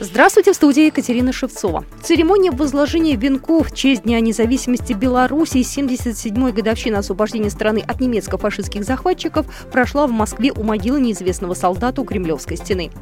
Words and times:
Здравствуйте, 0.00 0.52
в 0.52 0.54
студии 0.54 0.86
Екатерина 0.86 1.32
Шевцова. 1.32 1.84
Церемония 2.04 2.52
возложения 2.52 3.16
венков 3.16 3.72
в 3.72 3.74
честь 3.74 4.04
Дня 4.04 4.20
независимости 4.20 4.92
Беларуси 4.92 5.56
77-й 5.56 6.52
годовщины 6.52 6.94
освобождения 6.94 7.50
страны 7.50 7.82
от 7.84 8.00
немецко-фашистских 8.00 8.84
захватчиков 8.84 9.46
прошла 9.72 10.06
в 10.06 10.12
Москве 10.12 10.52
у 10.52 10.62
могилы 10.62 11.00
неизвестного 11.00 11.54
солдата 11.54 12.00
у 12.00 12.04
Кремлевской 12.04 12.56
стены. 12.56 12.92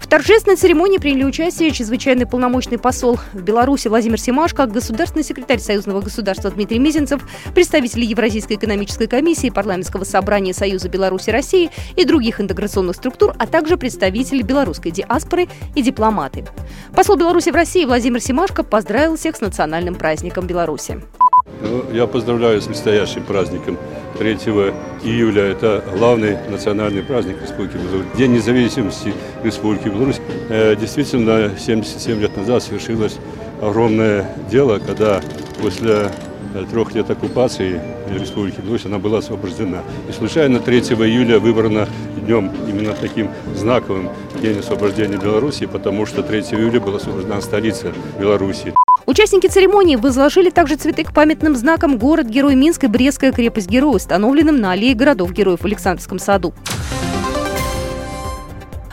В 0.00 0.06
торжественной 0.06 0.56
церемонии 0.56 0.96
приняли 0.96 1.24
участие 1.24 1.72
чрезвычайный 1.72 2.24
полномочный 2.24 2.78
посол 2.78 3.18
в 3.34 3.42
Беларуси 3.42 3.88
Владимир 3.88 4.18
Семашко, 4.18 4.64
государственный 4.64 5.24
секретарь 5.24 5.58
Союзного 5.58 6.00
государства 6.00 6.50
Дмитрий 6.50 6.78
Мизинцев, 6.78 7.20
представители 7.54 8.06
Евразийской 8.06 8.56
экономической 8.56 9.08
комиссии, 9.08 9.50
парламентского 9.50 10.04
собрания 10.04 10.54
Союза 10.54 10.88
Беларуси 10.88 11.28
России 11.28 11.70
и 11.96 12.06
других 12.06 12.40
интеграционных 12.40 12.96
структур, 12.96 13.34
а 13.38 13.46
также 13.46 13.76
представители 13.76 14.40
белорусской 14.40 14.90
диаспоры 14.90 15.48
и 15.74 15.82
дипломаты. 15.82 16.45
Посол 16.94 17.16
Беларуси 17.16 17.50
в 17.50 17.54
России 17.54 17.84
Владимир 17.84 18.20
Семашко 18.20 18.62
поздравил 18.62 19.16
всех 19.16 19.36
с 19.36 19.40
национальным 19.40 19.94
праздником 19.94 20.46
Беларуси. 20.46 21.00
Ну, 21.62 21.84
я 21.92 22.06
поздравляю 22.06 22.60
с 22.60 22.68
настоящим 22.68 23.22
праздником 23.24 23.78
3 24.18 24.34
июля. 25.02 25.42
Это 25.42 25.82
главный 25.94 26.36
национальный 26.48 27.02
праздник 27.02 27.36
Республики 27.42 27.76
Беларусь. 27.76 28.06
День 28.16 28.32
независимости 28.32 29.12
Республики 29.42 29.88
Беларусь. 29.88 30.20
Э, 30.48 30.76
действительно, 30.76 31.52
77 31.58 32.20
лет 32.20 32.36
назад 32.36 32.62
совершилось 32.62 33.16
огромное 33.60 34.28
дело, 34.50 34.78
когда 34.78 35.20
после 35.60 36.10
э, 36.54 36.64
трех 36.70 36.94
лет 36.94 37.10
оккупации 37.10 37.80
Республики 38.10 38.60
Беларусь 38.60 38.84
она 38.84 38.98
была 38.98 39.18
освобождена. 39.18 39.82
И 40.08 40.12
случайно 40.12 40.60
3 40.60 40.78
июля 40.78 41.38
выбрано 41.38 41.88
днем 42.26 42.50
именно 42.68 42.92
таким 42.92 43.30
знаковым 43.54 44.10
день 44.40 44.58
освобождения 44.58 45.16
Беларуси, 45.16 45.66
потому 45.66 46.04
что 46.06 46.22
3 46.22 46.40
июля 46.40 46.80
была 46.80 46.96
освобождена 46.96 47.40
столица 47.40 47.92
Беларуси. 48.18 48.74
Участники 49.06 49.46
церемонии 49.46 49.94
возложили 49.94 50.50
также 50.50 50.74
цветы 50.74 51.04
к 51.04 51.12
памятным 51.12 51.54
знакам 51.54 51.96
город-герой 51.96 52.56
Минск 52.56 52.84
и 52.84 52.86
Брестская 52.88 53.32
крепость-герой, 53.32 53.96
установленным 53.96 54.60
на 54.60 54.72
аллее 54.72 54.94
городов-героев 54.94 55.60
в 55.60 55.64
Александровском 55.64 56.18
саду. 56.18 56.52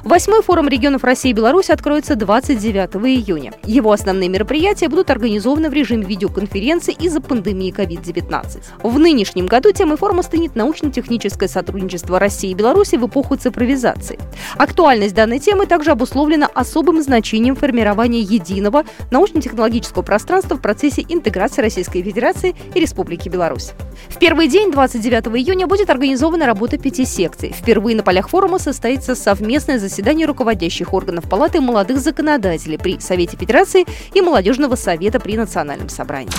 Восьмой 0.04 0.42
форум 0.42 0.68
регионов 0.68 1.06
России 1.06 1.30
и 1.30 1.34
Беларуси 1.34 1.72
откроется 1.72 2.18
29 2.18 2.96
июня. 3.08 3.54
Его 3.64 3.94
основные 3.94 4.28
мероприятия 4.28 4.90
будут 4.90 5.10
организованы 5.10 5.70
в 5.70 5.74
режиме 5.74 6.04
видеоконференции 6.04 6.94
из-за 7.00 7.22
пандемии 7.22 7.74
COVID-19. 7.74 8.62
В 8.84 9.00
нынешнем 9.00 9.46
году 9.46 9.72
темой 9.72 9.96
форума 9.96 10.22
станет 10.22 10.58
научно-техническое 10.58 11.48
сотрудничество 11.48 12.20
России 12.20 12.52
и 12.52 12.54
Беларуси 12.54 12.98
в 12.98 13.08
эпоху 13.08 13.38
цифровизации. 13.38 14.20
Актуальность 14.58 15.16
данной 15.16 15.40
темы 15.40 15.68
также 15.68 15.92
обусловлена 15.92 16.50
особым 16.54 17.02
значением 17.02 17.56
формирования 17.56 18.20
единого 18.20 18.84
научно-технологического 19.10 20.02
пространства 20.02 20.56
в 20.58 20.62
процессе 20.62 21.06
интеграции 21.08 21.62
Российской 21.62 22.04
Федерации 22.04 22.56
и 22.76 22.80
Республики 22.82 23.30
Беларусь. 23.30 23.72
В 24.10 24.20
первый 24.20 24.50
день, 24.50 24.70
29 24.70 25.28
июня, 25.38 25.66
будет 25.66 25.90
организована 25.90 26.46
работа 26.46 26.78
пяти 26.78 27.06
секций. 27.06 27.54
Впервые 27.58 27.96
на 27.96 28.04
полях 28.04 28.28
форума 28.28 28.60
состоится 28.60 29.16
совместное 29.16 29.80
заседание 29.80 29.93
заседание 29.94 30.26
руководящих 30.26 30.92
органов 30.92 31.30
Палаты 31.30 31.62
молодых 31.62 32.00
законодателей 32.00 32.80
при 32.80 33.00
Совете 33.00 33.38
Федерации 33.38 33.86
и 34.16 34.22
Молодежного 34.22 34.76
совета 34.76 35.20
при 35.20 35.38
Национальном 35.38 35.88
собрании. 35.90 36.32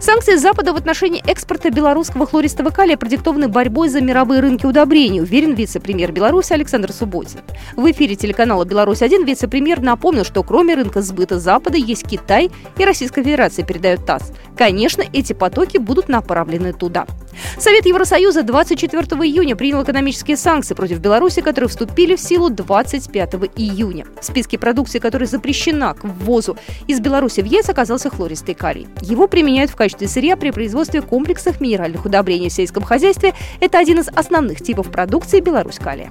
Санкции 0.00 0.34
Запада 0.34 0.72
в 0.72 0.76
отношении 0.76 1.22
экспорта 1.26 1.70
белорусского 1.70 2.26
хлористого 2.26 2.70
калия 2.70 2.96
продиктованы 2.96 3.46
борьбой 3.46 3.88
за 3.88 4.00
мировые 4.00 4.40
рынки 4.40 4.66
удобрений, 4.66 5.20
уверен 5.20 5.54
вице-премьер 5.54 6.10
Беларуси 6.10 6.52
Александр 6.52 6.92
Субботин. 6.92 7.40
В 7.76 7.88
эфире 7.90 8.16
телеканала 8.16 8.64
«Беларусь-1» 8.64 9.24
вице-премьер 9.24 9.80
напомнил, 9.80 10.24
что 10.24 10.42
кроме 10.42 10.74
рынка 10.74 11.02
сбыта 11.02 11.38
Запада 11.38 11.78
есть 11.78 12.06
Китай 12.06 12.50
и 12.76 12.84
Российская 12.84 13.22
Федерация, 13.22 13.64
передает 13.64 14.04
ТАСС. 14.04 14.32
Конечно, 14.58 15.04
эти 15.12 15.32
потоки 15.32 15.78
будут 15.78 16.08
направлены 16.08 16.72
туда. 16.72 17.06
Совет 17.56 17.86
Евросоюза 17.86 18.42
24 18.42 19.02
июня 19.22 19.54
принял 19.54 19.82
экономические 19.82 20.36
санкции 20.36 20.74
против 20.74 20.98
Беларуси, 20.98 21.40
которые 21.40 21.68
вступили 21.68 22.16
в 22.16 22.20
силу 22.20 22.50
25 22.50 23.34
июня. 23.56 24.06
В 24.20 24.24
списке 24.24 24.58
продукции, 24.58 24.98
которая 24.98 25.28
запрещена 25.28 25.94
к 25.94 26.04
ввозу 26.04 26.56
из 26.88 27.00
Беларуси 27.00 27.40
в 27.42 27.46
ЕС, 27.46 27.68
оказался 27.68 28.10
хлористый 28.10 28.54
калий. 28.54 28.88
Его 29.00 29.28
применяют 29.28 29.70
в 29.70 29.76
качестве 29.76 30.08
сырья 30.08 30.36
при 30.36 30.50
производстве 30.50 31.00
комплексных 31.00 31.60
минеральных 31.60 32.04
удобрений 32.04 32.48
в 32.48 32.52
сельском 32.52 32.82
хозяйстве. 32.82 33.34
Это 33.60 33.78
один 33.78 34.00
из 34.00 34.08
основных 34.08 34.60
типов 34.60 34.90
продукции 34.90 35.40
Беларусь 35.40 35.78
калия. 35.78 36.10